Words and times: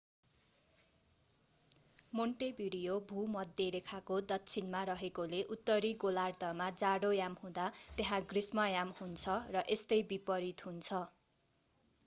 Montevideo 2.13 2.93
भूमध्यरेखाको 3.09 4.15
दक्षिणमा 4.31 4.81
रहेकोले 4.89 5.41
उत्तरी 5.55 5.91
गोलार्द्धमा 6.03 6.69
जाडोयाम 6.83 7.37
हुँदा 7.43 7.67
त्यहाँ 7.99 8.19
ग्रीष्मयाम 8.33 8.95
हुन्छ 9.01 9.37
र 9.51 9.63
यस्तै 9.69 10.01
विपरित 10.13 10.65
हुन्छ 10.69 11.03